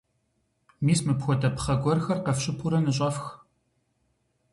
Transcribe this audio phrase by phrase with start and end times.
[0.85, 3.25] Мис мыпхуэдэ пхъэ гъурхэр къэфщыпурэ ныщӀэфх.